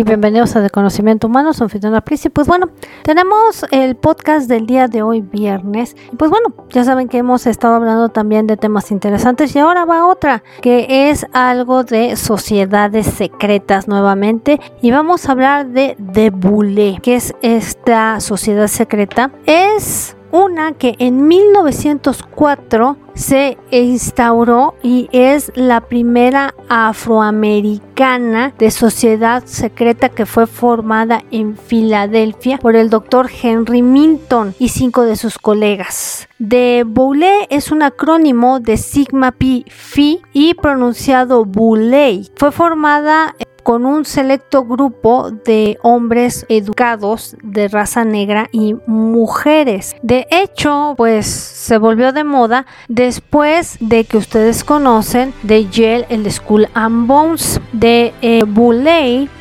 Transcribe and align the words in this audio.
Bienvenidos 0.00 0.56
a 0.56 0.62
De 0.62 0.70
Conocimiento 0.70 1.26
Humano, 1.26 1.52
soy 1.52 1.68
Fitona 1.68 2.02
Y 2.08 2.28
Pues 2.30 2.46
bueno, 2.46 2.70
tenemos 3.02 3.66
el 3.70 3.94
podcast 3.94 4.48
del 4.48 4.66
día 4.66 4.88
de 4.88 5.02
hoy, 5.02 5.20
viernes. 5.20 5.94
Y 6.10 6.16
pues 6.16 6.30
bueno, 6.30 6.54
ya 6.70 6.82
saben 6.82 7.08
que 7.08 7.18
hemos 7.18 7.46
estado 7.46 7.74
hablando 7.74 8.08
también 8.08 8.46
de 8.46 8.56
temas 8.56 8.90
interesantes 8.90 9.54
y 9.54 9.58
ahora 9.58 9.84
va 9.84 10.06
otra, 10.06 10.42
que 10.62 11.10
es 11.10 11.26
algo 11.32 11.84
de 11.84 12.16
sociedades 12.16 13.06
secretas 13.06 13.86
nuevamente. 13.86 14.60
Y 14.80 14.90
vamos 14.90 15.28
a 15.28 15.32
hablar 15.32 15.68
de 15.68 15.94
Debule, 15.98 16.98
que 17.02 17.16
es 17.16 17.34
esta 17.42 18.18
sociedad 18.20 18.68
secreta. 18.68 19.30
Es 19.44 20.16
una 20.32 20.72
que 20.72 20.96
en 20.98 21.28
1904 21.28 22.96
se 23.14 23.58
instauró 23.70 24.74
y 24.82 25.08
es 25.12 25.52
la 25.54 25.82
primera 25.82 26.54
afroamericana 26.68 28.54
de 28.58 28.70
sociedad 28.70 29.44
secreta 29.44 30.08
que 30.08 30.26
fue 30.26 30.46
formada 30.46 31.22
en 31.30 31.56
Filadelfia 31.56 32.58
por 32.58 32.74
el 32.74 32.90
doctor 32.90 33.30
Henry 33.42 33.82
Minton 33.82 34.54
y 34.58 34.70
cinco 34.70 35.02
de 35.02 35.16
sus 35.16 35.38
colegas. 35.38 36.28
De 36.38 36.84
Boule 36.86 37.46
es 37.50 37.70
un 37.70 37.82
acrónimo 37.82 38.58
de 38.58 38.78
Sigma 38.78 39.32
Pi 39.32 39.66
Phi 39.68 40.22
y 40.32 40.54
pronunciado 40.54 41.44
Bouley. 41.44 42.30
Fue 42.36 42.50
formada 42.50 43.36
con 43.62 43.86
un 43.86 44.04
selecto 44.04 44.64
grupo 44.64 45.30
de 45.30 45.78
hombres 45.82 46.46
educados 46.48 47.36
de 47.42 47.68
raza 47.68 48.04
negra 48.04 48.48
y 48.52 48.74
mujeres. 48.86 49.94
De 50.02 50.26
hecho, 50.30 50.94
pues 50.96 51.26
se 51.26 51.78
volvió 51.78 52.12
de 52.12 52.24
moda 52.24 52.66
después 52.88 53.76
de 53.80 54.04
que 54.04 54.16
ustedes 54.16 54.64
conocen 54.64 55.32
de 55.42 55.68
Yale, 55.68 56.06
el 56.08 56.30
School 56.30 56.68
and 56.74 57.06
Bones. 57.06 57.60
De 57.72 58.12
eh, 58.22 58.44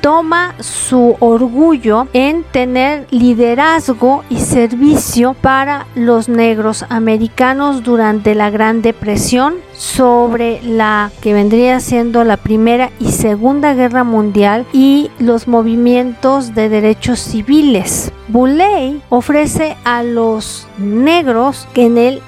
toma 0.02 0.56
su 0.60 1.16
orgullo 1.20 2.08
en 2.14 2.44
tener 2.44 3.08
liderazgo 3.12 4.24
y 4.30 4.38
servicio 4.38 5.34
para 5.34 5.88
los 5.96 6.30
negros 6.30 6.86
americanos 6.90 7.84
durante 7.84 8.36
la 8.36 8.50
Gran 8.50 8.82
Depresión 8.82 9.56
sobre 9.82 10.62
la 10.62 11.12
que 11.22 11.34
vendría 11.34 11.80
siendo 11.80 12.24
la 12.24 12.38
Primera 12.38 12.92
y 13.00 13.12
Segunda 13.12 13.74
Guerra 13.74 14.04
Mundial 14.04 14.68
y 14.74 15.10
los 15.18 15.48
movimientos 15.48 16.54
de 16.54 16.70
derechos 16.70 17.20
civiles. 17.20 18.14
Bulley 18.28 19.02
ofrece 19.10 19.76
a 19.84 20.04
los 20.04 20.68
negros 20.78 21.68
que 21.74 21.86
en 21.88 21.98
el 21.98 22.22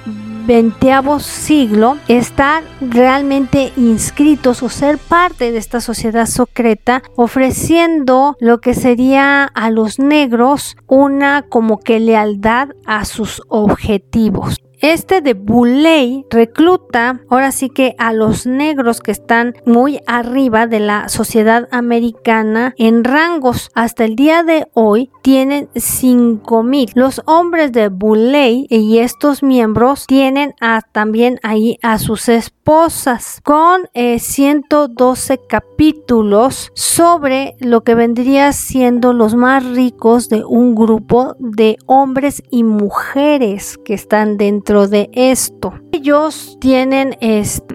XX 0.47 1.23
siglo 1.23 1.97
estar 2.07 2.63
realmente 2.81 3.71
inscritos 3.77 4.63
o 4.63 4.69
ser 4.69 4.97
parte 4.97 5.51
de 5.51 5.59
esta 5.59 5.79
sociedad 5.79 6.25
secreta 6.25 7.03
ofreciendo 7.15 8.35
lo 8.39 8.61
que 8.61 8.73
sería 8.73 9.43
a 9.43 9.69
los 9.69 9.99
negros 9.99 10.75
una 10.87 11.43
como 11.43 11.79
que 11.79 11.99
lealtad 11.99 12.69
a 12.87 13.05
sus 13.05 13.43
objetivos. 13.47 14.63
Este 14.83 15.21
de 15.21 15.33
Bulley 15.33 16.25
recluta 16.29 17.21
ahora 17.29 17.53
sí 17.53 17.69
que 17.69 17.95
a 17.99 18.11
los 18.11 18.45
negros 18.45 18.99
que 18.99 19.11
están 19.11 19.53
muy 19.65 20.01
arriba 20.07 20.67
de 20.67 20.81
la 20.81 21.07
sociedad 21.07 21.69
americana 21.71 22.73
en 22.77 23.05
rangos. 23.05 23.71
Hasta 23.75 24.03
el 24.03 24.17
día 24.17 24.43
de 24.43 24.67
hoy 24.73 25.09
tienen 25.21 25.69
5000. 25.73 26.91
Los 26.95 27.21
hombres 27.27 27.71
de 27.71 27.87
Bulley 27.87 28.67
y 28.69 28.97
estos 28.97 29.41
miembros 29.41 30.05
tienen 30.05 30.53
también 30.91 31.39
ahí 31.43 31.79
a 31.81 31.97
sus 31.97 32.27
esposas 32.27 33.39
con 33.41 33.83
112 33.93 35.33
eh, 35.33 35.39
capítulos 35.47 36.71
sobre 36.73 37.55
lo 37.59 37.85
que 37.85 37.95
vendría 37.95 38.51
siendo 38.51 39.13
los 39.13 39.33
más 39.33 39.65
ricos 39.65 40.27
de 40.27 40.43
un 40.43 40.75
grupo 40.75 41.37
de 41.39 41.77
hombres 41.85 42.43
y 42.49 42.65
mujeres 42.65 43.77
que 43.85 43.93
están 43.93 44.35
dentro 44.35 44.72
de 44.73 45.09
esto. 45.13 45.73
Ellos 45.91 46.57
tienen 46.59 47.15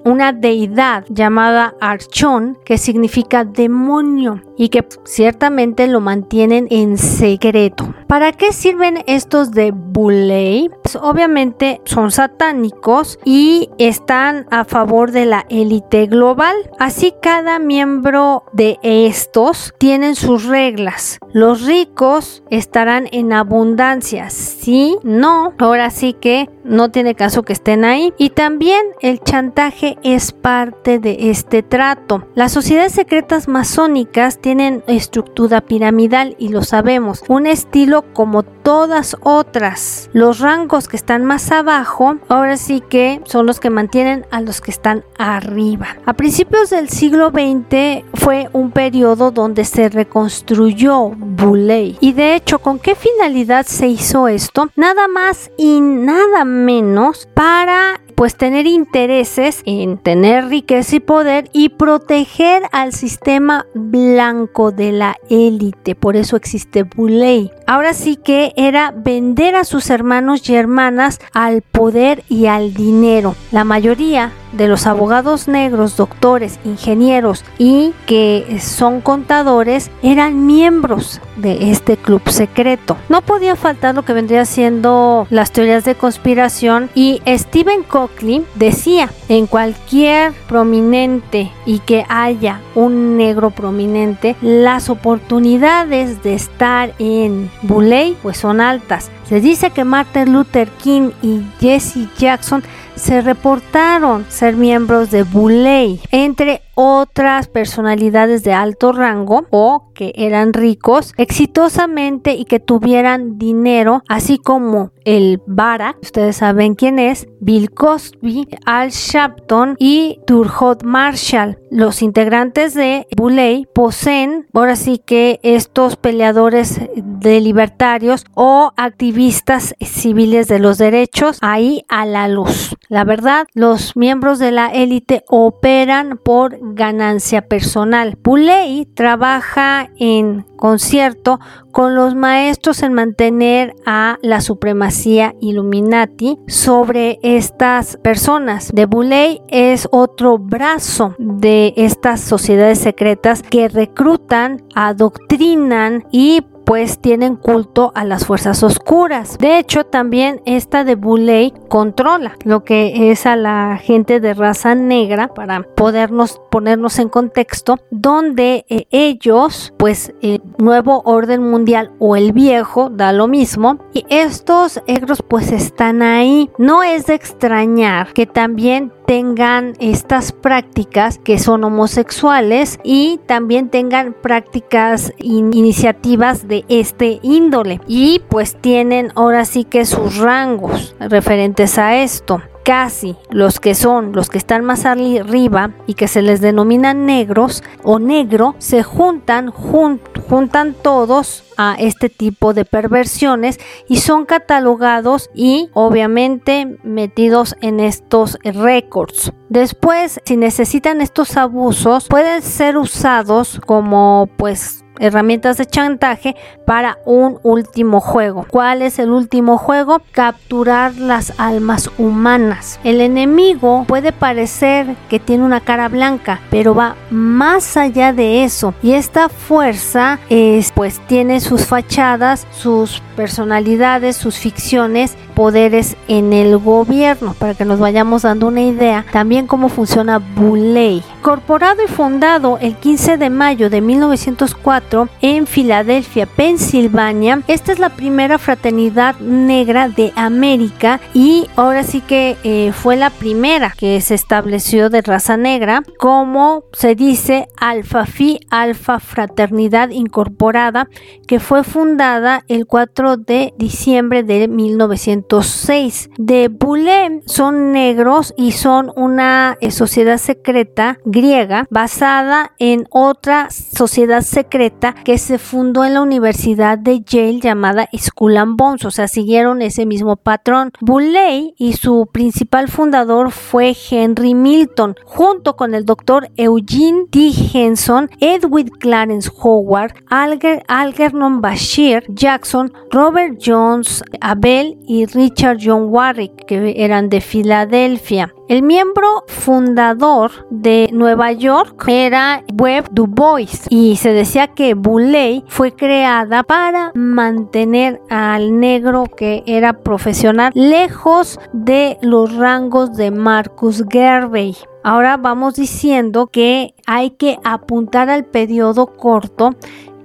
una 0.04 0.32
deidad 0.32 1.04
llamada 1.08 1.74
Archón, 1.80 2.58
que 2.64 2.76
significa 2.76 3.44
demonio, 3.44 4.42
y 4.58 4.68
que 4.68 4.86
ciertamente 5.04 5.86
lo 5.86 6.00
mantienen 6.00 6.66
en 6.70 6.98
secreto. 6.98 7.94
¿Para 8.08 8.32
qué 8.32 8.52
sirven 8.52 9.04
estos 9.06 9.52
de 9.52 9.70
Buley? 9.70 10.70
Pues 10.82 10.96
obviamente 10.96 11.80
son 11.84 12.10
satánicos 12.10 13.18
y 13.24 13.70
están 13.78 14.46
a 14.50 14.64
favor 14.64 15.12
de 15.12 15.26
la 15.26 15.46
élite 15.48 16.06
global. 16.06 16.56
Así 16.78 17.14
cada 17.22 17.58
miembro 17.58 18.44
de 18.52 18.78
estos 18.82 19.72
tienen 19.78 20.16
sus 20.16 20.44
reglas. 20.44 21.18
Los 21.32 21.64
ricos 21.64 22.42
estarán 22.50 23.08
en 23.12 23.32
abundancia. 23.32 24.30
Si 24.30 24.96
no, 25.04 25.54
ahora 25.58 25.90
sí 25.90 26.14
que 26.14 26.50
no 26.64 26.90
tiene 26.90 27.14
caso 27.14 27.42
que 27.42 27.52
estén 27.52 27.84
ahí. 27.84 28.12
Y 28.18 28.30
también 28.30 28.80
el 29.00 29.20
chantaje 29.20 29.98
es 30.02 30.32
parte 30.32 30.98
de 30.98 31.30
este 31.30 31.62
trato. 31.62 32.26
Las 32.34 32.52
sociedades 32.52 32.92
secretas 32.92 33.48
masónicas 33.48 34.38
tienen 34.48 34.82
estructura 34.86 35.60
piramidal 35.60 36.34
y 36.38 36.48
lo 36.48 36.62
sabemos. 36.62 37.22
Un 37.28 37.46
estilo 37.46 38.02
como 38.14 38.44
todas 38.44 39.14
otras. 39.20 40.08
Los 40.14 40.38
rangos 40.38 40.88
que 40.88 40.96
están 40.96 41.26
más 41.26 41.52
abajo, 41.52 42.16
ahora 42.30 42.56
sí 42.56 42.80
que 42.80 43.20
son 43.26 43.44
los 43.44 43.60
que 43.60 43.68
mantienen 43.68 44.24
a 44.30 44.40
los 44.40 44.62
que 44.62 44.70
están 44.70 45.04
arriba. 45.18 45.98
A 46.06 46.14
principios 46.14 46.70
del 46.70 46.88
siglo 46.88 47.28
XX 47.28 48.06
fue 48.14 48.48
un 48.54 48.70
periodo 48.70 49.32
donde 49.32 49.66
se 49.66 49.90
reconstruyó 49.90 51.10
Buley. 51.10 51.98
Y 52.00 52.14
de 52.14 52.34
hecho, 52.34 52.58
¿con 52.60 52.78
qué 52.78 52.94
finalidad 52.94 53.66
se 53.66 53.88
hizo 53.88 54.28
esto? 54.28 54.70
Nada 54.76 55.08
más 55.08 55.50
y 55.58 55.82
nada 55.82 56.46
menos 56.46 57.28
para 57.34 58.00
pues 58.18 58.34
tener 58.34 58.66
intereses 58.66 59.62
en 59.64 59.96
tener 59.96 60.48
riqueza 60.48 60.96
y 60.96 60.98
poder 60.98 61.48
y 61.52 61.68
proteger 61.68 62.64
al 62.72 62.92
sistema 62.92 63.64
blanco 63.74 64.72
de 64.72 64.90
la 64.90 65.16
élite. 65.30 65.94
Por 65.94 66.16
eso 66.16 66.34
existe 66.34 66.82
Buley. 66.82 67.52
Ahora 67.68 67.94
sí 67.94 68.16
que 68.16 68.52
era 68.56 68.90
vender 68.90 69.54
a 69.54 69.62
sus 69.62 69.88
hermanos 69.88 70.50
y 70.50 70.56
hermanas 70.56 71.20
al 71.32 71.62
poder 71.62 72.24
y 72.28 72.46
al 72.46 72.74
dinero. 72.74 73.36
La 73.52 73.62
mayoría 73.62 74.32
de 74.52 74.68
los 74.68 74.86
abogados 74.86 75.48
negros, 75.48 75.96
doctores, 75.96 76.58
ingenieros 76.64 77.44
y 77.58 77.92
que 78.06 78.58
son 78.60 79.00
contadores 79.00 79.90
eran 80.02 80.46
miembros 80.46 81.20
de 81.36 81.70
este 81.70 81.96
club 81.96 82.22
secreto. 82.28 82.96
No 83.08 83.22
podía 83.22 83.56
faltar 83.56 83.94
lo 83.94 84.04
que 84.04 84.12
vendría 84.12 84.44
siendo 84.44 85.26
las 85.30 85.52
teorías 85.52 85.84
de 85.84 85.94
conspiración 85.94 86.90
y 86.94 87.22
Stephen 87.26 87.82
Cockley 87.82 88.44
decía 88.54 89.10
en 89.28 89.46
cualquier 89.46 90.32
prominente 90.48 91.52
y 91.66 91.80
que 91.80 92.04
haya 92.08 92.60
un 92.74 93.16
negro 93.16 93.50
prominente 93.50 94.36
las 94.40 94.90
oportunidades 94.90 96.22
de 96.22 96.34
estar 96.34 96.92
en 96.98 97.50
Buley 97.62 98.16
pues 98.22 98.38
son 98.38 98.60
altas. 98.60 99.10
Se 99.28 99.40
dice 99.40 99.70
que 99.70 99.84
Martin 99.84 100.32
Luther 100.32 100.68
King 100.82 101.10
y 101.22 101.42
Jesse 101.60 102.08
Jackson 102.16 102.62
se 102.98 103.20
reportaron 103.20 104.26
ser 104.28 104.56
miembros 104.56 105.10
de 105.10 105.22
Buley, 105.22 106.00
entre 106.10 106.62
otras 106.80 107.48
personalidades 107.48 108.44
de 108.44 108.52
alto 108.52 108.92
rango 108.92 109.46
o 109.50 109.90
que 109.94 110.12
eran 110.14 110.52
ricos 110.52 111.12
exitosamente 111.16 112.34
y 112.34 112.44
que 112.44 112.60
tuvieran 112.60 113.36
dinero, 113.36 114.04
así 114.08 114.38
como 114.38 114.92
el 115.04 115.42
Bara, 115.46 115.96
ustedes 116.02 116.36
saben 116.36 116.74
quién 116.76 117.00
es, 117.00 117.26
Bill 117.40 117.72
Cosby, 117.72 118.46
Al 118.64 118.90
Sharpton 118.90 119.74
y 119.78 120.20
Turhot 120.26 120.84
Marshall. 120.84 121.58
Los 121.70 122.00
integrantes 122.02 122.74
de 122.74 123.06
Buley 123.16 123.66
poseen, 123.74 124.46
ahora 124.54 124.76
sí 124.76 125.02
que 125.04 125.40
estos 125.42 125.96
peleadores 125.96 126.80
de 126.94 127.40
libertarios 127.40 128.24
o 128.34 128.72
activistas 128.76 129.74
civiles 129.80 130.46
de 130.46 130.60
los 130.60 130.78
derechos 130.78 131.38
ahí 131.40 131.84
a 131.88 132.06
la 132.06 132.28
luz. 132.28 132.76
La 132.88 133.04
verdad, 133.04 133.46
los 133.52 133.96
miembros 133.96 134.38
de 134.38 134.50
la 134.50 134.68
élite 134.68 135.22
operan 135.28 136.16
por 136.16 136.58
ganancia 136.74 137.42
personal. 137.46 138.16
Buley 138.24 138.86
trabaja 138.86 139.90
en 139.98 140.46
concierto 140.56 141.38
con 141.70 141.94
los 141.94 142.14
maestros 142.14 142.82
en 142.82 142.94
mantener 142.94 143.74
a 143.84 144.16
la 144.22 144.40
supremacía 144.40 145.34
Illuminati 145.38 146.38
sobre 146.46 147.18
estas 147.22 147.98
personas. 147.98 148.70
De 148.72 148.86
Buley 148.86 149.42
es 149.48 149.86
otro 149.92 150.38
brazo 150.38 151.14
de 151.18 151.74
estas 151.76 152.22
sociedades 152.22 152.78
secretas 152.78 153.42
que 153.42 153.68
reclutan, 153.68 154.62
adoctrinan 154.74 156.06
y 156.10 156.42
pues 156.68 156.98
tienen 156.98 157.36
culto 157.36 157.92
a 157.94 158.04
las 158.04 158.26
fuerzas 158.26 158.62
oscuras. 158.62 159.38
De 159.38 159.58
hecho, 159.58 159.84
también 159.84 160.42
esta 160.44 160.84
de 160.84 160.96
Buley 160.96 161.54
controla 161.68 162.36
lo 162.44 162.64
que 162.64 163.10
es 163.10 163.26
a 163.26 163.36
la 163.36 163.78
gente 163.82 164.20
de 164.20 164.34
raza 164.34 164.74
negra 164.74 165.28
para 165.28 165.62
podernos 165.62 166.40
ponernos 166.50 166.98
en 166.98 167.08
contexto, 167.08 167.78
donde 167.90 168.64
eh, 168.68 168.86
ellos, 168.90 169.72
pues 169.76 170.12
el 170.22 170.42
nuevo 170.58 171.02
orden 171.04 171.42
mundial 171.42 171.92
o 171.98 172.16
el 172.16 172.32
viejo, 172.32 172.90
da 172.90 173.12
lo 173.12 173.28
mismo, 173.28 173.78
y 173.92 174.04
estos 174.08 174.82
negros 174.86 175.22
pues 175.26 175.52
están 175.52 176.02
ahí. 176.02 176.50
No 176.58 176.82
es 176.82 177.06
de 177.06 177.14
extrañar 177.14 178.12
que 178.12 178.26
también 178.26 178.92
tengan 179.06 179.72
estas 179.78 180.32
prácticas 180.32 181.18
que 181.18 181.38
son 181.38 181.64
homosexuales 181.64 182.78
y 182.84 183.18
también 183.24 183.70
tengan 183.70 184.12
prácticas 184.12 185.14
iniciativas 185.16 186.46
de 186.46 186.66
este 186.68 187.18
índole 187.22 187.80
y 187.86 188.20
pues 188.28 188.56
tienen 188.60 189.10
ahora 189.14 189.46
sí 189.46 189.64
que 189.64 189.86
sus 189.86 190.18
rangos 190.18 190.94
referentes 191.00 191.57
a 191.58 191.96
esto 191.96 192.40
casi 192.62 193.16
los 193.30 193.58
que 193.58 193.74
son 193.74 194.12
los 194.12 194.28
que 194.28 194.38
están 194.38 194.64
más 194.64 194.84
arriba 194.84 195.72
y 195.86 195.94
que 195.94 196.06
se 196.06 196.22
les 196.22 196.40
denominan 196.40 197.04
negros 197.04 197.64
o 197.82 197.98
negro 197.98 198.54
se 198.58 198.84
juntan 198.84 199.50
juntan 199.50 200.74
todos 200.74 201.44
a 201.56 201.74
este 201.78 202.08
tipo 202.10 202.54
de 202.54 202.64
perversiones 202.64 203.58
y 203.88 203.96
son 203.96 204.24
catalogados 204.26 205.30
y 205.34 205.70
obviamente 205.72 206.78
metidos 206.84 207.56
en 207.60 207.80
estos 207.80 208.38
récords. 208.44 209.32
Después, 209.48 210.20
si 210.24 210.36
necesitan 210.36 211.00
estos 211.00 211.36
abusos, 211.36 212.06
pueden 212.06 212.42
ser 212.42 212.76
usados 212.76 213.60
como 213.66 214.28
pues 214.36 214.84
herramientas 215.00 215.56
de 215.56 215.66
chantaje 215.66 216.36
para 216.64 216.98
un 217.04 217.38
último 217.42 218.00
juego. 218.00 218.46
¿Cuál 218.50 218.82
es 218.82 218.98
el 218.98 219.10
último 219.10 219.58
juego? 219.58 220.00
Capturar 220.12 220.96
las 220.96 221.32
almas 221.38 221.90
humanas. 221.98 222.80
El 222.84 223.00
enemigo 223.00 223.84
puede 223.86 224.12
parecer 224.12 224.96
que 225.08 225.18
tiene 225.18 225.44
una 225.44 225.60
cara 225.60 225.88
blanca, 225.88 226.40
pero 226.50 226.74
va 226.74 226.96
más 227.10 227.76
allá 227.76 228.12
de 228.12 228.44
eso. 228.44 228.74
Y 228.82 228.92
esta 228.92 229.28
fuerza 229.28 230.18
es, 230.28 230.72
pues 230.72 231.00
tiene 231.06 231.40
sus 231.40 231.66
fachadas, 231.66 232.46
sus 232.50 233.00
personalidades, 233.16 234.16
sus 234.16 234.38
ficciones, 234.38 235.16
poderes 235.34 235.96
en 236.08 236.32
el 236.32 236.56
gobierno, 236.58 237.34
para 237.38 237.54
que 237.54 237.64
nos 237.64 237.78
vayamos 237.78 238.22
dando 238.22 238.48
una 238.48 238.60
idea 238.60 239.04
también 239.12 239.46
cómo 239.46 239.68
funciona 239.68 240.18
Buley. 240.18 241.02
Incorporado 241.18 241.82
y 241.84 241.88
fundado 241.88 242.58
el 242.60 242.76
15 242.76 243.18
de 243.18 243.30
mayo 243.30 243.70
de 243.70 243.80
1904, 243.80 244.87
en 245.20 245.46
Filadelfia, 245.46 246.24
Pensilvania. 246.24 247.42
Esta 247.46 247.72
es 247.72 247.78
la 247.78 247.90
primera 247.90 248.38
fraternidad 248.38 249.16
negra 249.20 249.88
de 249.88 250.12
América 250.16 251.00
y 251.12 251.46
ahora 251.56 251.82
sí 251.82 252.00
que 252.00 252.36
eh, 252.42 252.72
fue 252.72 252.96
la 252.96 253.10
primera 253.10 253.74
que 253.76 254.00
se 254.00 254.14
estableció 254.14 254.88
de 254.88 255.02
raza 255.02 255.36
negra, 255.36 255.82
como 255.98 256.64
se 256.72 256.94
dice 256.94 257.48
Alpha 257.58 258.06
Phi 258.06 258.40
Alpha 258.50 258.98
Fraternidad 258.98 259.90
Incorporada, 259.90 260.88
que 261.26 261.38
fue 261.38 261.64
fundada 261.64 262.44
el 262.48 262.66
4 262.66 263.18
de 263.18 263.52
diciembre 263.58 264.22
de 264.22 264.48
1906. 264.48 266.10
De 266.16 266.48
Bulem 266.48 267.20
son 267.26 267.72
negros 267.72 268.32
y 268.38 268.52
son 268.52 268.90
una 268.96 269.58
eh, 269.60 269.70
sociedad 269.70 270.16
secreta 270.16 270.98
griega 271.04 271.66
basada 271.70 272.52
en 272.58 272.86
otra 272.90 273.48
sociedad 273.50 274.22
secreta 274.22 274.77
que 275.04 275.18
se 275.18 275.38
fundó 275.38 275.84
en 275.84 275.94
la 275.94 276.02
Universidad 276.02 276.78
de 276.78 277.00
Yale 277.00 277.40
llamada 277.40 277.88
Skull 277.96 278.36
and 278.36 278.56
Bones, 278.56 278.84
o 278.84 278.90
sea, 278.90 279.08
siguieron 279.08 279.60
ese 279.60 279.86
mismo 279.86 280.16
patrón. 280.16 280.70
Bulley 280.80 281.54
y 281.58 281.72
su 281.72 282.08
principal 282.12 282.68
fundador 282.68 283.32
fue 283.32 283.74
Henry 283.90 284.34
Milton, 284.34 284.94
junto 285.04 285.56
con 285.56 285.74
el 285.74 285.84
doctor 285.84 286.28
Eugene 286.36 287.06
D. 287.10 287.32
Henson, 287.52 288.08
Edwin 288.20 288.68
Clarence 288.68 289.30
Howard, 289.42 289.94
Alger, 290.08 290.62
Algernon 290.68 291.40
Bashir 291.40 292.04
Jackson, 292.08 292.72
Robert 292.90 293.38
Jones 293.44 294.04
Abel 294.20 294.78
y 294.86 295.06
Richard 295.06 295.58
John 295.60 295.86
Warwick, 295.88 296.46
que 296.46 296.74
eran 296.76 297.08
de 297.08 297.20
Filadelfia. 297.20 298.32
El 298.48 298.62
miembro 298.62 299.24
fundador 299.26 300.30
de 300.48 300.88
Nueva 300.90 301.32
York 301.32 301.84
era 301.86 302.44
Webb 302.58 302.88
Du 302.92 303.06
Bois 303.06 303.66
y 303.68 303.96
se 303.96 304.14
decía 304.14 304.46
que 304.46 304.72
Buley 304.72 305.44
fue 305.48 305.72
creada 305.76 306.42
para 306.44 306.92
mantener 306.94 308.00
al 308.08 308.58
negro 308.58 309.04
que 309.04 309.42
era 309.46 309.74
profesional 309.82 310.50
lejos 310.54 311.38
de 311.52 311.98
los 312.00 312.34
rangos 312.36 312.94
de 312.94 313.10
Marcus 313.10 313.82
Garvey. 313.82 314.56
Ahora 314.82 315.18
vamos 315.18 315.56
diciendo 315.56 316.28
que 316.28 316.74
hay 316.86 317.10
que 317.10 317.38
apuntar 317.44 318.08
al 318.08 318.24
periodo 318.24 318.86
corto 318.86 319.56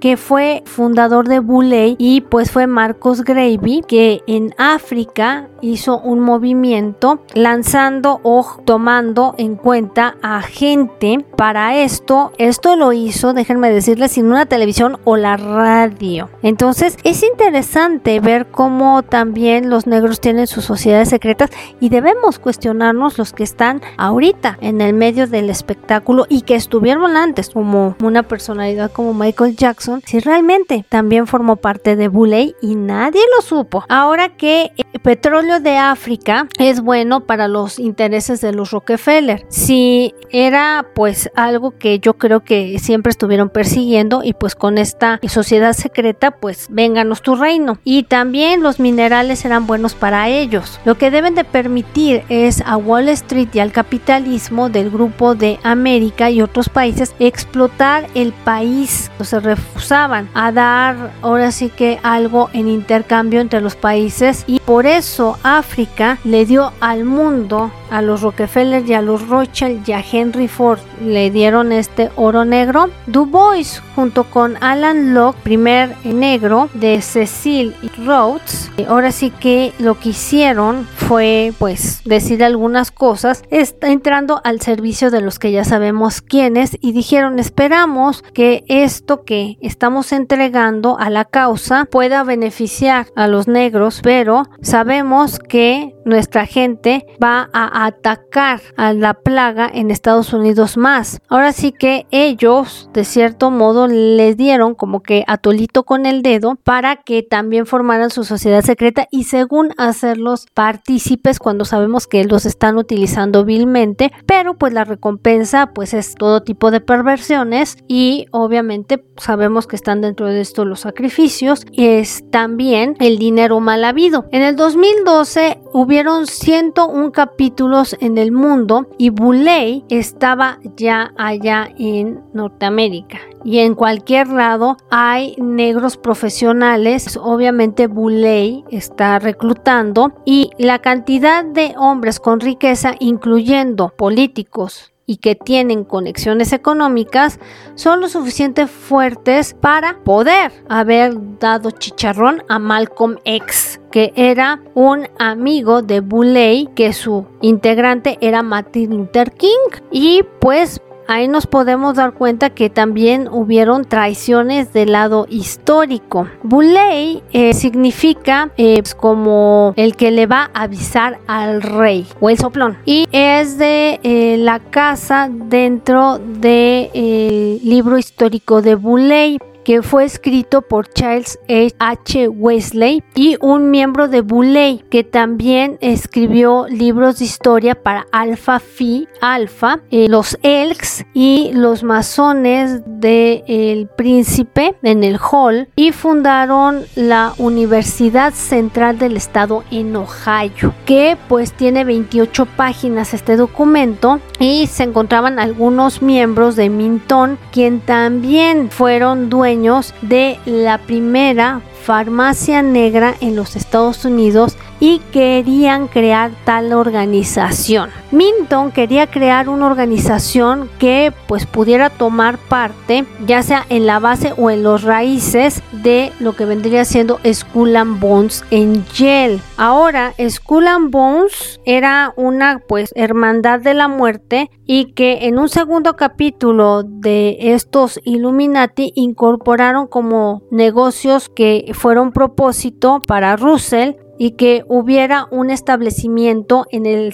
que 0.04 0.18
fue 0.18 0.62
fundador 0.66 1.28
de 1.28 1.38
Buley 1.38 1.96
y 1.98 2.20
pues 2.20 2.50
fue 2.50 2.66
Marcos 2.66 3.24
Gravy 3.24 3.80
que 3.88 4.20
en 4.26 4.54
África 4.58 5.48
hizo 5.62 5.98
un 5.98 6.20
movimiento 6.20 7.22
lanzando 7.32 8.20
o 8.22 8.46
tomando 8.66 9.34
en 9.38 9.56
cuenta 9.56 10.16
a 10.20 10.42
gente 10.42 11.24
para 11.38 11.78
esto. 11.78 12.32
Esto 12.36 12.76
lo 12.76 12.92
hizo, 12.92 13.32
déjenme 13.32 13.70
decirles, 13.70 14.12
sin 14.12 14.26
una 14.26 14.44
televisión 14.44 14.98
o 15.04 15.16
la 15.16 15.38
radio. 15.38 16.28
Entonces 16.42 16.98
es 17.02 17.22
interesante 17.22 18.20
ver 18.20 18.46
cómo 18.50 19.02
también 19.02 19.70
los 19.70 19.86
negros 19.86 20.20
tienen 20.20 20.46
sus 20.46 20.66
sociedades 20.66 21.08
secretas 21.08 21.48
y 21.80 21.88
debemos 21.88 22.38
cuestionarnos 22.38 23.16
los 23.16 23.32
que 23.32 23.44
están 23.44 23.80
ahorita 23.96 24.58
en 24.60 24.82
el 24.82 24.92
medio 24.92 25.26
del 25.26 25.48
espectáculo 25.48 26.26
y 26.28 26.42
que 26.42 26.56
estuvieron 26.56 27.16
antes 27.16 27.48
como 27.48 27.96
una 28.02 28.22
personalidad 28.22 28.92
como 28.92 29.14
Michael 29.14 29.56
Jackson, 29.56 29.93
si 30.06 30.20
realmente 30.20 30.84
también 30.88 31.26
formó 31.26 31.56
parte 31.56 31.96
de 31.96 32.08
Buley 32.08 32.54
y 32.60 32.74
nadie 32.74 33.20
lo 33.36 33.42
supo. 33.42 33.84
Ahora 33.88 34.30
que 34.30 34.72
el 34.76 35.00
petróleo 35.00 35.60
de 35.60 35.76
África 35.76 36.48
es 36.58 36.80
bueno 36.80 37.20
para 37.20 37.48
los 37.48 37.78
intereses 37.78 38.40
de 38.40 38.52
los 38.52 38.70
Rockefeller. 38.70 39.44
Si 39.48 40.14
era 40.30 40.86
pues 40.94 41.30
algo 41.34 41.72
que 41.78 41.98
yo 41.98 42.14
creo 42.14 42.40
que 42.40 42.78
siempre 42.78 43.10
estuvieron 43.10 43.50
persiguiendo 43.50 44.22
y 44.24 44.32
pues 44.32 44.54
con 44.54 44.78
esta 44.78 45.20
sociedad 45.28 45.72
secreta 45.72 46.32
pues 46.32 46.66
vénganos 46.70 47.22
tu 47.22 47.34
reino. 47.34 47.78
Y 47.84 48.04
también 48.04 48.62
los 48.62 48.80
minerales 48.80 49.44
eran 49.44 49.66
buenos 49.66 49.94
para 49.94 50.28
ellos. 50.28 50.80
Lo 50.84 50.96
que 50.96 51.10
deben 51.10 51.34
de 51.34 51.44
permitir 51.44 52.22
es 52.28 52.62
a 52.66 52.76
Wall 52.76 53.08
Street 53.10 53.48
y 53.52 53.58
al 53.58 53.72
capitalismo 53.72 54.68
del 54.68 54.90
grupo 54.90 55.34
de 55.34 55.58
América 55.62 56.30
y 56.30 56.42
otros 56.42 56.68
países 56.68 57.14
explotar 57.18 58.06
el 58.14 58.32
país. 58.32 59.10
Se 59.20 59.40
rehusaban 59.84 60.30
a 60.34 60.50
dar 60.50 61.12
ahora 61.20 61.52
sí 61.52 61.68
que 61.68 61.98
algo 62.02 62.48
en 62.52 62.68
intercambio 62.68 63.40
entre 63.40 63.60
los 63.60 63.76
países 63.76 64.44
y 64.46 64.60
por 64.60 64.86
eso 64.86 65.38
África 65.42 66.18
le 66.24 66.46
dio 66.46 66.72
al 66.80 67.04
mundo, 67.04 67.70
a 67.90 68.00
los 68.00 68.22
Rockefeller 68.22 68.84
y 68.86 68.94
a 68.94 69.02
los 69.02 69.28
Rothschild 69.28 69.86
y 69.86 69.92
a 69.92 70.02
Henry 70.10 70.48
Ford, 70.48 70.78
le 71.04 71.30
dieron 71.30 71.70
este 71.70 72.10
oro 72.16 72.44
negro. 72.44 72.88
Du 73.06 73.26
Bois, 73.26 73.82
junto 73.94 74.24
con 74.24 74.56
Alan 74.62 75.12
Locke, 75.12 75.38
primer 75.42 75.94
negro 76.04 76.70
de 76.74 77.02
Cecil 77.02 77.74
Rhodes, 78.04 78.70
ahora 78.88 79.12
sí 79.12 79.30
que 79.30 79.72
lo 79.78 79.98
que 79.98 80.10
hicieron 80.10 80.86
fue 80.96 81.52
pues 81.58 82.00
decir 82.04 82.42
algunas 82.42 82.90
cosas, 82.90 83.42
está 83.50 83.88
entrando 83.88 84.40
al 84.44 84.60
servicio 84.60 85.10
de 85.10 85.20
los 85.20 85.38
que 85.38 85.52
ya 85.52 85.64
sabemos 85.64 86.22
quiénes 86.22 86.78
y 86.80 86.92
dijeron 86.92 87.38
esperamos 87.38 88.24
que 88.32 88.64
esto 88.68 89.24
que 89.24 89.58
estamos 89.74 90.12
entregando 90.12 90.96
a 91.00 91.10
la 91.10 91.24
causa 91.24 91.84
pueda 91.86 92.22
beneficiar 92.22 93.08
a 93.16 93.26
los 93.26 93.48
negros, 93.48 93.98
pero 94.04 94.44
sabemos 94.62 95.40
que 95.40 95.93
nuestra 96.04 96.46
gente 96.46 97.06
va 97.22 97.48
a 97.52 97.86
atacar 97.86 98.60
a 98.76 98.92
la 98.92 99.14
plaga 99.14 99.70
en 99.72 99.90
Estados 99.90 100.32
Unidos 100.32 100.76
más. 100.76 101.20
Ahora 101.28 101.52
sí 101.52 101.72
que 101.72 102.06
ellos, 102.10 102.88
de 102.92 103.04
cierto 103.04 103.50
modo, 103.50 103.86
les 103.86 104.36
dieron 104.36 104.74
como 104.74 105.02
que 105.02 105.24
atolito 105.26 105.84
con 105.84 106.06
el 106.06 106.22
dedo 106.22 106.56
para 106.56 106.96
que 106.96 107.22
también 107.22 107.66
formaran 107.66 108.10
su 108.10 108.24
sociedad 108.24 108.62
secreta 108.62 109.08
y 109.10 109.24
según 109.24 109.72
hacerlos 109.76 110.46
partícipes 110.54 111.38
cuando 111.38 111.64
sabemos 111.64 112.06
que 112.06 112.24
los 112.24 112.46
están 112.46 112.76
utilizando 112.76 113.44
vilmente, 113.44 114.12
pero 114.26 114.54
pues 114.54 114.72
la 114.72 114.84
recompensa 114.84 115.72
pues 115.74 115.94
es 115.94 116.14
todo 116.14 116.42
tipo 116.42 116.70
de 116.70 116.80
perversiones 116.80 117.78
y 117.88 118.26
obviamente 118.30 119.04
sabemos 119.16 119.66
que 119.66 119.76
están 119.76 120.00
dentro 120.00 120.26
de 120.26 120.40
esto 120.40 120.64
los 120.64 120.80
sacrificios 120.80 121.66
y 121.70 121.86
es 121.86 122.24
también 122.30 122.96
el 123.00 123.18
dinero 123.18 123.60
mal 123.60 123.84
habido. 123.84 124.26
En 124.30 124.42
el 124.42 124.56
2012 124.56 125.60
hubieron 125.94 126.26
101 126.26 127.12
capítulos 127.12 127.96
en 128.00 128.18
el 128.18 128.32
mundo 128.32 128.88
y 128.98 129.10
Buley 129.10 129.84
estaba 129.88 130.58
ya 130.76 131.12
allá 131.16 131.68
en 131.78 132.20
Norteamérica 132.32 133.20
y 133.44 133.60
en 133.60 133.76
cualquier 133.76 134.26
lado 134.26 134.76
hay 134.90 135.36
negros 135.38 135.96
profesionales. 135.96 137.16
Obviamente 137.22 137.86
Buley 137.86 138.64
está 138.72 139.20
reclutando 139.20 140.12
y 140.24 140.50
la 140.58 140.80
cantidad 140.80 141.44
de 141.44 141.74
hombres 141.78 142.18
con 142.18 142.40
riqueza, 142.40 142.96
incluyendo 142.98 143.90
políticos, 143.90 144.93
y 145.06 145.16
que 145.16 145.34
tienen 145.34 145.84
conexiones 145.84 146.52
económicas 146.52 147.38
son 147.74 148.00
lo 148.00 148.08
suficiente 148.08 148.66
fuertes 148.66 149.54
para 149.54 149.98
poder 150.02 150.52
haber 150.68 151.14
dado 151.38 151.70
chicharrón 151.70 152.42
a 152.48 152.58
Malcolm 152.58 153.16
X, 153.24 153.80
que 153.90 154.12
era 154.16 154.62
un 154.74 155.08
amigo 155.18 155.82
de 155.82 156.00
Buley, 156.00 156.68
que 156.74 156.92
su 156.92 157.26
integrante 157.40 158.18
era 158.20 158.42
Martin 158.42 158.96
Luther 158.96 159.32
King 159.32 159.80
y 159.90 160.22
pues 160.40 160.80
ahí 161.08 161.28
nos 161.28 161.46
podemos 161.46 161.96
dar 161.96 162.12
cuenta 162.14 162.50
que 162.50 162.70
también 162.70 163.28
hubieron 163.30 163.84
traiciones 163.84 164.72
del 164.72 164.92
lado 164.92 165.26
histórico. 165.28 166.28
Buley 166.42 167.22
eh, 167.32 167.54
significa 167.54 168.50
eh, 168.56 168.76
pues, 168.78 168.94
como 168.94 169.74
el 169.76 169.96
que 169.96 170.10
le 170.10 170.26
va 170.26 170.50
a 170.54 170.64
avisar 170.64 171.18
al 171.26 171.62
rey 171.62 172.06
o 172.20 172.30
el 172.30 172.38
soplón 172.38 172.78
y 172.84 173.06
es 173.12 173.58
de 173.58 174.00
eh, 174.02 174.36
la 174.38 174.58
casa 174.60 175.28
dentro 175.30 176.18
del 176.18 177.60
libro 177.62 177.98
histórico 177.98 178.62
de 178.62 178.74
Buley 178.74 179.38
que 179.64 179.82
fue 179.82 180.04
escrito 180.04 180.62
por 180.62 180.88
Charles 180.88 181.38
H. 181.78 182.28
Wesley 182.28 183.02
y 183.14 183.36
un 183.40 183.70
miembro 183.70 184.08
de 184.08 184.20
Buley 184.20 184.84
que 184.90 185.04
también 185.04 185.78
escribió 185.80 186.66
libros 186.68 187.18
de 187.18 187.24
historia 187.24 187.74
para 187.74 188.06
Alpha 188.12 188.60
Phi 188.60 189.08
Alpha, 189.20 189.80
eh, 189.90 190.06
los 190.08 190.38
Elks 190.42 191.04
y 191.14 191.50
los 191.54 191.82
masones 191.82 192.82
del 192.86 193.42
el 193.46 193.88
príncipe 193.88 194.74
en 194.82 195.02
el 195.02 195.18
Hall 195.18 195.68
y 195.76 195.92
fundaron 195.92 196.84
la 196.94 197.32
Universidad 197.38 198.34
Central 198.34 198.98
del 198.98 199.16
Estado 199.16 199.64
en 199.70 199.96
Ohio, 199.96 200.74
que 200.84 201.16
pues 201.28 201.52
tiene 201.52 201.84
28 201.84 202.46
páginas 202.56 203.14
este 203.14 203.36
documento 203.36 204.20
y 204.38 204.66
se 204.66 204.82
encontraban 204.82 205.38
algunos 205.38 206.02
miembros 206.02 206.56
de 206.56 206.68
Minton 206.68 207.38
quien 207.50 207.80
también 207.80 208.70
fueron 208.70 209.30
dueños 209.30 209.53
de 210.02 210.38
la 210.46 210.78
primera 210.78 211.60
farmacia 211.82 212.62
negra 212.62 213.14
en 213.20 213.36
los 213.36 213.56
Estados 213.56 214.04
Unidos 214.04 214.56
y 214.84 214.98
querían 215.12 215.88
crear 215.88 216.30
tal 216.44 216.74
organización. 216.74 217.88
Minton 218.10 218.70
quería 218.70 219.06
crear 219.06 219.48
una 219.48 219.64
organización 219.64 220.68
que 220.78 221.10
pues 221.26 221.46
pudiera 221.46 221.88
tomar 221.88 222.36
parte 222.36 223.06
ya 223.26 223.42
sea 223.42 223.64
en 223.70 223.86
la 223.86 223.98
base 223.98 224.34
o 224.36 224.50
en 224.50 224.62
los 224.62 224.82
raíces 224.82 225.62
de 225.72 226.12
lo 226.20 226.36
que 226.36 226.44
vendría 226.44 226.84
siendo 226.84 227.18
Skull 227.24 227.76
and 227.76 227.98
Bones 227.98 228.44
en 228.50 228.84
Yale. 228.92 229.40
Ahora 229.56 230.12
Skull 230.28 230.68
and 230.68 230.90
Bones 230.90 231.62
era 231.64 232.12
una 232.18 232.60
pues 232.68 232.92
hermandad 232.94 233.60
de 233.60 233.72
la 233.72 233.88
muerte 233.88 234.50
y 234.66 234.92
que 234.92 235.26
en 235.28 235.38
un 235.38 235.48
segundo 235.48 235.96
capítulo 235.96 236.82
de 236.82 237.38
estos 237.54 237.98
Illuminati 238.04 238.92
incorporaron 238.96 239.86
como 239.86 240.42
negocios 240.50 241.30
que 241.30 241.72
fueron 241.72 242.12
propósito 242.12 243.00
para 243.00 243.36
Russell 243.36 243.94
y 244.18 244.32
que 244.32 244.64
hubiera 244.68 245.26
un 245.30 245.50
establecimiento 245.50 246.66
en, 246.70 246.86
el 246.86 247.12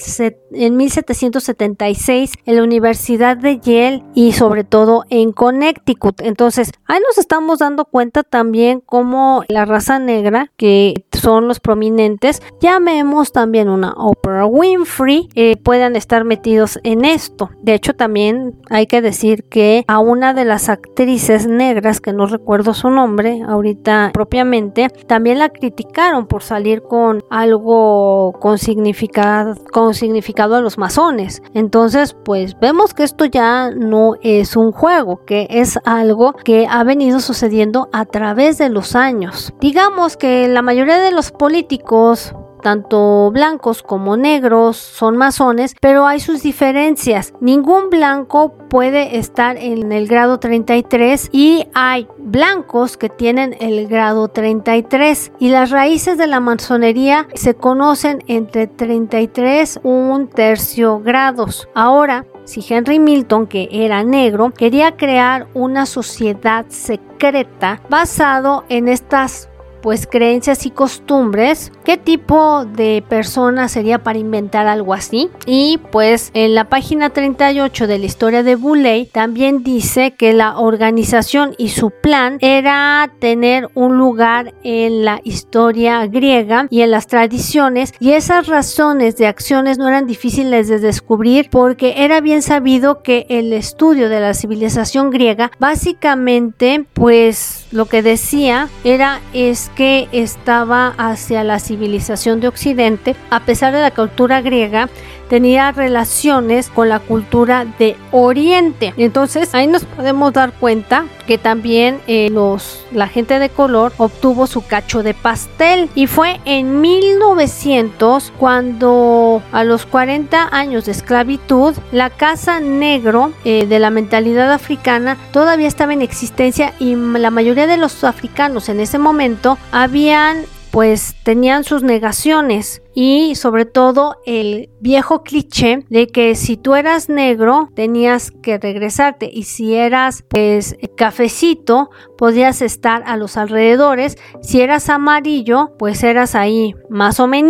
en 0.53 0.77
1776 0.77 2.33
en 2.45 2.57
la 2.57 2.63
Universidad 2.63 3.37
de 3.37 3.59
Yale 3.59 4.05
y 4.15 4.33
sobre 4.33 4.65
todo 4.65 5.05
en 5.11 5.33
Connecticut. 5.33 6.21
Entonces, 6.21 6.73
ahí 6.87 6.99
nos 7.07 7.19
estamos 7.19 7.59
dando 7.59 7.85
cuenta 7.85 8.23
también 8.23 8.81
como 8.81 9.45
la 9.49 9.65
raza 9.65 9.99
negra, 9.99 10.51
que 10.57 10.95
son 11.13 11.49
los 11.49 11.61
prominentes, 11.61 12.43
llamemos 12.61 13.33
también 13.33 13.69
una 13.69 13.93
Oprah 13.93 14.47
Winfrey, 14.47 15.29
eh, 15.35 15.57
puedan 15.57 15.97
estar 15.97 16.25
metidos 16.25 16.79
en 16.83 17.05
esto. 17.05 17.51
De 17.63 17.75
hecho, 17.75 17.95
también 17.95 18.55
hay 18.71 18.87
que 18.87 19.03
decir 19.03 19.45
que 19.45 19.85
a 19.87 19.99
una 19.99 20.35
de 20.35 20.45
las 20.45 20.69
actrices 20.69 21.47
negras, 21.47 22.01
que 22.01 22.13
no 22.13 22.27
recuerdo 22.27 22.75
su 22.75 22.91
nombre 22.91 23.43
ahorita 23.47 24.11
propiamente, 24.13 24.89
también 25.07 25.39
la 25.39 25.51
criticaron 25.51 26.27
por 26.27 26.43
salir 26.43 26.83
con 26.91 27.23
algo 27.31 28.33
con 28.41 28.59
significado, 28.59 29.55
con 29.73 29.95
significado 29.95 30.57
a 30.57 30.61
los 30.61 30.77
masones. 30.77 31.41
Entonces, 31.55 32.17
pues 32.25 32.59
vemos 32.59 32.95
que 32.95 33.05
esto 33.05 33.27
ya 33.27 33.71
no 33.71 34.15
es 34.23 34.57
un 34.57 34.73
juego, 34.73 35.25
que 35.25 35.47
es 35.51 35.79
algo 35.85 36.33
que 36.33 36.67
ha 36.69 36.83
venido 36.83 37.21
sucediendo 37.21 37.89
a 37.93 38.07
través 38.07 38.59
de 38.59 38.71
los 38.71 38.97
años. 38.97 39.55
Digamos 39.61 40.17
que 40.17 40.49
la 40.49 40.63
mayoría 40.63 40.99
de 40.99 41.13
los 41.13 41.31
políticos 41.31 42.35
tanto 42.61 43.31
blancos 43.31 43.83
como 43.83 44.17
negros 44.17 44.77
son 44.77 45.17
masones, 45.17 45.75
pero 45.81 46.07
hay 46.07 46.21
sus 46.21 46.43
diferencias. 46.43 47.33
Ningún 47.41 47.91
blanco 47.91 48.55
puede 48.69 49.19
estar 49.19 49.57
en 49.57 49.93
el 49.93 50.07
grado 50.07 50.39
33 50.39 51.31
y 51.33 51.67
hay 51.75 52.07
blancos 52.19 52.97
que 52.97 53.09
tienen 53.09 53.57
el 53.61 53.89
grado 53.89 54.29
33 54.29 55.33
y 55.39 55.49
las 55.49 55.71
raíces 55.71 56.17
de 56.19 56.27
la 56.27 56.41
masonería 56.41 57.27
se 57.35 57.55
conocen 57.55 58.23
entre 58.27 58.67
33 58.67 59.81
un 59.83 60.29
tercio 60.29 61.01
grados. 61.01 61.69
Ahora, 61.75 62.25
si 62.45 62.65
Henry 62.69 62.99
Milton, 62.99 63.47
que 63.47 63.69
era 63.71 64.03
negro, 64.03 64.51
quería 64.51 64.97
crear 64.97 65.47
una 65.55 65.87
sociedad 65.87 66.67
secreta 66.69 67.81
basado 67.89 68.65
en 68.69 68.89
estas 68.89 69.50
pues 69.83 70.07
creencias 70.07 70.67
y 70.67 70.71
costumbres, 70.71 71.73
qué 71.85 71.97
tipo 71.97 72.65
de 72.65 73.05
persona 73.09 73.69
sería 73.69 73.99
para 73.99 74.19
inventar 74.19 74.67
algo 74.67 74.95
así. 74.95 75.31
Y 75.47 75.79
pues 75.91 76.31
en 76.35 76.55
la 76.55 76.69
página 76.69 77.11
38 77.11 77.87
de 77.87 77.99
la 77.99 78.07
historia 78.07 78.43
de 78.43 78.57
Buley 78.57 79.07
también 79.07 79.63
dice 79.63 80.13
que 80.13 80.33
la 80.33 80.59
organización 80.59 81.55
y 81.59 81.69
su 81.69 81.91
plan 81.91 82.39
era 82.41 83.11
tener 83.19 83.69
un 83.75 83.99
lugar 83.99 84.55
en 84.63 85.05
la 85.05 85.21
historia 85.25 86.07
griega 86.07 86.67
y 86.71 86.83
en 86.83 86.91
las 86.91 87.07
tradiciones 87.07 87.95
y 88.01 88.13
esas 88.13 88.47
razones 88.47 89.17
de 89.17 89.27
acciones 89.27 89.79
no 89.79 89.89
eran 89.89 90.07
difíciles 90.07 90.69
de 90.69 90.79
descubrir 90.79 91.49
porque 91.51 91.95
era 91.99 92.21
bien 92.21 92.43
sabido 92.43 93.03
que 93.03 93.27
el 93.29 93.53
estudio 93.53 94.09
de 94.09 94.21
la 94.21 94.35
civilización 94.35 95.11
griega 95.11 95.51
básicamente 95.59 96.85
pues 96.93 97.60
lo 97.73 97.87
que 97.87 98.03
decía 98.03 98.69
era 98.85 99.21
es 99.33 99.71
que 99.77 100.09
estaba 100.13 100.89
hacia 100.99 101.45
la 101.45 101.59
civilización 101.59 102.41
de 102.41 102.49
Occidente, 102.49 103.15
a 103.31 103.41
pesar 103.41 103.73
de 103.73 103.81
la 103.81 103.93
cultura 103.93 104.41
griega, 104.41 104.89
tenía 105.31 105.71
relaciones 105.71 106.69
con 106.69 106.89
la 106.89 106.99
cultura 106.99 107.65
de 107.79 107.97
Oriente. 108.11 108.93
Entonces 108.97 109.55
ahí 109.55 109.69
nos 109.69 109.85
podemos 109.85 110.33
dar 110.33 110.53
cuenta 110.53 111.07
que 111.27 111.39
también 111.39 112.01
eh, 112.09 112.29
los, 112.31 112.85
la 112.91 113.07
gente 113.07 113.39
de 113.39 113.49
color 113.49 113.93
obtuvo 113.97 114.49
su 114.49 114.67
cacho 114.67 115.05
de 115.05 115.15
pastel 115.15 115.89
y 115.95 116.09
fue 116.09 116.41
en 116.45 116.81
1900 116.81 118.33
cuando 118.37 119.41
a 119.53 119.63
los 119.63 119.87
40 119.87 120.49
años 120.51 120.87
de 120.87 120.93
esclavitud 120.93 121.77
la 121.93 122.11
casa 122.11 122.59
negro 122.59 123.33
eh, 123.45 123.67
de 123.67 123.79
la 123.79 123.91
mentalidad 123.91 124.53
africana 124.53 125.17
todavía 125.33 125.69
estaba 125.69 125.93
en 125.93 126.03
existencia 126.03 126.75
y 126.81 126.97
la 126.97 127.31
mayoría 127.31 127.69
de 127.69 127.77
los 127.77 128.03
africanos 128.03 128.69
en 128.69 128.81
ese 128.81 128.99
momento 128.99 129.59
habían 129.71 130.45
pues 130.71 131.15
tenían 131.23 131.65
sus 131.65 131.83
negaciones 131.83 132.83
y 132.93 133.37
sobre 133.37 133.67
todo 133.67 134.17
el 134.27 134.69
viejo 134.81 135.23
cliché 135.23 135.85
de 135.91 136.09
que 136.09 136.35
si 136.35 136.57
tú 136.57 136.75
eras 136.75 137.09
negro 137.09 137.69
tenías 137.75 138.31
que 138.31 138.59
regresarte 138.59 139.31
y 139.33 139.45
si 139.45 139.75
eras 139.75 140.25
pues 140.29 140.77
cafecito 140.97 141.91
podías 142.19 142.63
estar 142.63 143.05
a 143.07 143.17
los 143.17 143.37
alrededores 143.37 144.19
si 144.43 144.61
eras 144.61 144.89
amarillo 144.89 145.73
pues 145.79 146.03
eras 146.03 146.35
ahí 146.35 146.75
más 146.89 147.21
o 147.21 147.27
menos 147.27 147.41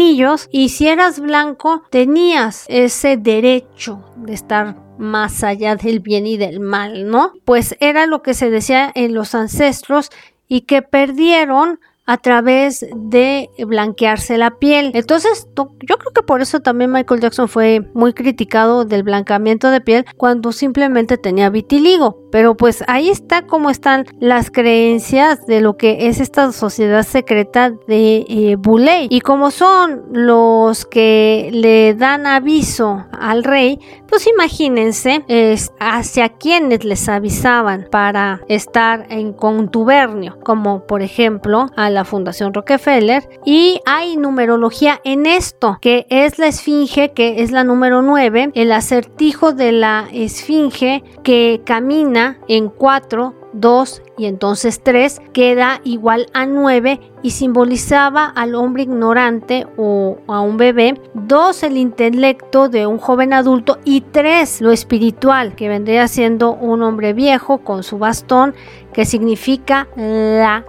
y 0.50 0.68
si 0.68 0.88
eras 0.88 1.20
blanco 1.20 1.82
tenías 1.90 2.64
ese 2.68 3.16
derecho 3.16 4.04
de 4.16 4.34
estar 4.34 4.76
más 4.98 5.42
allá 5.42 5.76
del 5.76 6.00
bien 6.00 6.26
y 6.26 6.36
del 6.36 6.60
mal, 6.60 7.08
¿no? 7.08 7.32
Pues 7.44 7.76
era 7.80 8.06
lo 8.06 8.22
que 8.22 8.34
se 8.34 8.50
decía 8.50 8.90
en 8.94 9.14
los 9.14 9.34
ancestros 9.34 10.10
y 10.46 10.62
que 10.62 10.82
perdieron 10.82 11.80
a 12.10 12.16
través 12.16 12.84
de 12.92 13.50
blanquearse 13.56 14.36
la 14.36 14.58
piel. 14.58 14.90
Entonces, 14.94 15.46
yo 15.54 15.96
creo 15.96 16.12
que 16.12 16.24
por 16.24 16.40
eso 16.40 16.58
también 16.58 16.90
Michael 16.90 17.20
Jackson 17.20 17.48
fue 17.48 17.88
muy 17.94 18.14
criticado 18.14 18.84
del 18.84 19.04
blanqueamiento 19.04 19.70
de 19.70 19.80
piel 19.80 20.04
cuando 20.16 20.50
simplemente 20.50 21.18
tenía 21.18 21.50
vitiligo. 21.50 22.18
Pero 22.32 22.56
pues 22.56 22.82
ahí 22.88 23.10
está 23.10 23.46
cómo 23.46 23.70
están 23.70 24.06
las 24.18 24.50
creencias 24.50 25.46
de 25.46 25.60
lo 25.60 25.76
que 25.76 26.08
es 26.08 26.20
esta 26.20 26.50
sociedad 26.50 27.04
secreta 27.04 27.70
de 27.86 28.24
eh, 28.28 28.56
Y 29.08 29.20
como 29.20 29.52
son 29.52 30.02
los 30.12 30.86
que 30.86 31.50
le 31.52 31.94
dan 31.94 32.26
aviso 32.26 33.04
al 33.12 33.44
rey, 33.44 33.78
pues 34.08 34.26
imagínense 34.26 35.24
hacia 35.78 36.28
quienes 36.30 36.84
les 36.84 37.08
avisaban 37.08 37.86
para 37.90 38.40
estar 38.48 39.06
en 39.10 39.32
contubernio, 39.32 40.38
como 40.42 40.86
por 40.86 41.02
ejemplo 41.02 41.66
a 41.76 41.90
la 41.90 41.99
Fundación 42.04 42.54
Rockefeller. 42.54 43.28
Y 43.44 43.80
hay 43.86 44.16
numerología 44.16 45.00
en 45.04 45.26
esto, 45.26 45.78
que 45.80 46.06
es 46.10 46.38
la 46.38 46.48
esfinge, 46.48 47.12
que 47.12 47.42
es 47.42 47.50
la 47.50 47.64
número 47.64 48.02
9, 48.02 48.50
el 48.54 48.72
acertijo 48.72 49.52
de 49.52 49.72
la 49.72 50.08
esfinge 50.12 51.02
que 51.22 51.62
camina 51.64 52.38
en 52.48 52.68
4, 52.68 53.34
2 53.52 54.02
y 54.18 54.26
entonces 54.26 54.80
3 54.82 55.20
queda 55.32 55.80
igual 55.84 56.26
a 56.32 56.46
9 56.46 57.00
y 57.22 57.30
simbolizaba 57.30 58.26
al 58.26 58.54
hombre 58.54 58.84
ignorante 58.84 59.66
o 59.76 60.18
a 60.26 60.40
un 60.40 60.56
bebé, 60.56 61.00
2 61.14 61.62
el 61.64 61.76
intelecto 61.76 62.68
de 62.68 62.86
un 62.86 62.98
joven 62.98 63.32
adulto 63.32 63.78
y 63.84 64.02
3 64.02 64.60
lo 64.60 64.72
espiritual 64.72 65.54
que 65.54 65.68
vendría 65.68 66.08
siendo 66.08 66.52
un 66.52 66.82
hombre 66.82 67.12
viejo 67.12 67.58
con 67.58 67.82
su 67.82 67.98
bastón 67.98 68.54
que 68.92 69.04
significa 69.04 69.88
la 69.96 70.64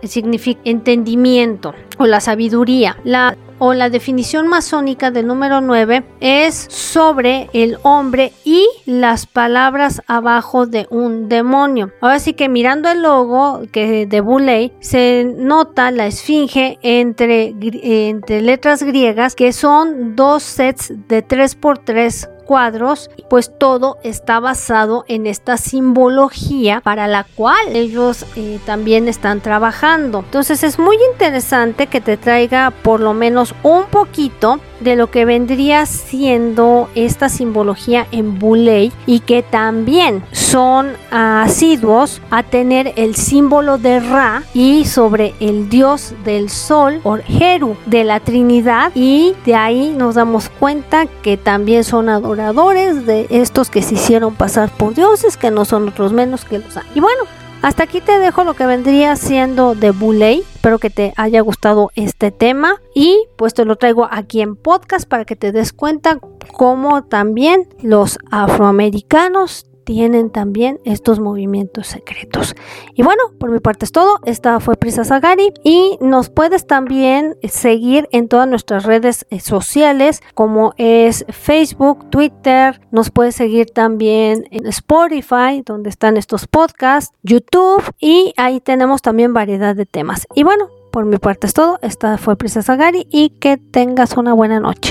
entendimiento 0.64 1.74
o 1.98 2.06
la 2.06 2.20
sabiduría. 2.20 2.98
La 3.04 3.36
o 3.64 3.76
la 3.76 3.92
definición 3.92 4.48
masónica 4.48 5.12
del 5.12 5.28
número 5.28 5.62
9 5.62 6.04
es 6.20 6.66
sobre 6.68 7.48
el 7.54 7.78
hombre 7.84 8.34
y 8.44 8.68
las 8.88 9.28
palabras 9.28 10.02
abajo 10.08 10.66
de 10.66 10.88
un 10.90 11.30
demonio. 11.30 11.92
Ahora 12.02 12.18
sí 12.18 12.34
que 12.34 12.50
mirando 12.50 12.90
el 12.90 13.04
logo 13.04 13.62
que 13.72 14.08
de 14.08 14.22
Bouley 14.22 14.74
se 14.80 15.32
nota 15.38 15.92
la 15.92 16.08
esfinge 16.08 16.80
entre, 16.82 17.54
entre 17.84 18.42
letras 18.42 18.82
griegas 18.82 19.36
que 19.36 19.54
son 19.54 20.16
dos 20.16 20.42
sets 20.42 20.92
de 21.08 21.24
3x3 21.24 22.41
cuadros, 22.52 23.10
pues 23.30 23.58
todo 23.58 23.98
está 24.04 24.42
basado 24.42 25.06
en 25.08 25.26
esta 25.26 25.56
simbología 25.56 26.82
para 26.82 27.08
la 27.08 27.24
cual 27.24 27.74
ellos 27.74 28.26
eh, 28.36 28.60
también 28.66 29.08
están 29.08 29.40
trabajando. 29.40 30.20
Entonces 30.20 30.62
es 30.66 30.78
muy 30.78 30.98
interesante 31.14 31.88
que 31.88 32.02
te 32.02 32.18
traiga 32.18 32.72
por 32.72 33.00
lo 33.00 33.14
menos 33.14 33.56
un 33.64 33.86
poquito 33.86 34.60
de 34.82 34.96
lo 34.96 35.10
que 35.10 35.26
vendría 35.26 35.86
siendo 35.86 36.90
esta 36.96 37.30
simbología 37.30 38.08
en 38.12 38.40
Buley 38.40 38.92
y 39.06 39.22
que 39.22 39.44
también 39.44 40.24
son 40.32 40.92
asiduos 41.12 42.22
a 42.30 42.44
tener 42.44 42.94
el 42.96 43.16
símbolo 43.16 43.78
de 43.78 44.00
Ra 44.00 44.44
y 44.54 44.86
sobre 44.86 45.34
el 45.40 45.70
dios 45.70 46.14
del 46.26 46.50
sol 46.50 47.00
o 47.04 47.18
Heru 47.18 47.76
de 47.86 48.04
la 48.04 48.20
Trinidad 48.20 48.92
y 48.96 49.34
de 49.46 49.56
ahí 49.56 49.94
nos 49.96 50.16
damos 50.16 50.50
cuenta 50.50 51.06
que 51.06 51.38
también 51.38 51.84
son 51.84 52.10
adoradores 52.10 53.06
de 53.06 53.28
estos 53.30 53.70
que 53.70 53.82
se 53.82 53.96
hicieron 53.96 54.36
pasar 54.36 54.70
por 54.70 54.94
dioses 54.94 55.38
que 55.38 55.52
no 55.52 55.66
son 55.66 55.88
otros 55.88 56.14
menos 56.14 56.46
que 56.46 56.60
los 56.60 56.78
Y 56.96 57.00
bueno, 57.00 57.24
hasta 57.62 57.84
aquí 57.84 58.02
te 58.02 58.18
dejo 58.20 58.44
lo 58.44 58.56
que 58.56 58.66
vendría 58.66 59.16
siendo 59.16 59.76
de 59.76 59.92
Buley. 59.92 60.44
Espero 60.62 60.78
que 60.78 60.92
te 60.92 61.12
haya 61.18 61.42
gustado 61.42 61.90
este 61.96 62.30
tema 62.30 62.80
y 62.94 63.26
pues 63.36 63.56
te 63.56 63.66
lo 63.66 63.78
traigo 63.78 64.08
aquí 64.12 64.42
en 64.42 64.56
podcast 64.56 65.10
para 65.10 65.26
que 65.26 65.36
te 65.36 65.52
des 65.52 65.74
cuenta 65.74 66.20
cómo 66.54 67.04
también 67.04 67.68
los 67.82 68.20
afroamericanos 68.30 69.66
tienen 69.84 70.30
también 70.30 70.80
estos 70.86 71.20
movimientos 71.20 71.88
secretos. 71.88 72.56
Y 72.94 73.04
bueno, 73.04 73.24
por 73.40 73.52
mi 73.52 73.60
parte 73.60 73.86
es 73.86 73.92
todo. 73.92 74.20
Esta 74.26 74.60
fue 74.60 74.76
Prisa 74.76 75.04
Sagari 75.04 75.54
y 75.64 75.98
nos 76.02 76.30
puedes 76.30 76.68
también 76.68 77.36
seguir 77.44 78.08
en 78.12 78.28
todas 78.28 78.48
nuestras 78.48 78.84
redes 78.84 79.26
eh, 79.30 79.40
sociales 79.40 80.22
como 80.34 80.74
es 80.78 81.26
Facebook, 81.30 82.10
Twitter, 82.10 82.82
nos 82.92 83.10
puedes 83.10 83.36
seguir 83.36 83.72
también 83.72 84.46
en 84.52 84.66
Spotify, 84.68 85.62
donde 85.66 85.90
están 85.90 86.18
estos 86.18 86.48
podcasts, 86.48 87.16
YouTube 87.24 87.84
y 88.00 88.34
ahí 88.38 88.60
tenemos 88.60 89.02
también 89.02 89.34
variedad 89.34 89.76
de 89.76 89.86
temas. 89.86 90.28
Y 90.36 90.44
bueno, 90.44 90.70
por 90.92 91.06
mi 91.06 91.18
parte 91.18 91.48
es 91.48 91.54
todo. 91.54 91.80
Esta 91.82 92.18
fue 92.18 92.36
Prisa 92.36 92.62
Sagari 92.62 93.08
y 93.10 93.30
que 93.30 93.58
tengas 93.58 94.18
una 94.18 94.34
buena 94.34 94.60
noche. 94.60 94.90